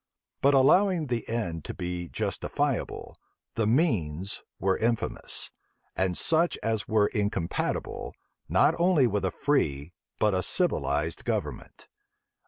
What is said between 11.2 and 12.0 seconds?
government.